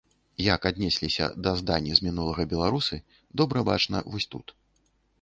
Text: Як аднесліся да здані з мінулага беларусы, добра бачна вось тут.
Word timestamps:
Як 0.43 0.61
аднесліся 0.69 1.27
да 1.49 1.53
здані 1.61 1.93
з 2.01 2.07
мінулага 2.09 2.49
беларусы, 2.57 3.03
добра 3.43 3.59
бачна 3.73 4.07
вось 4.13 4.31
тут. 4.37 4.61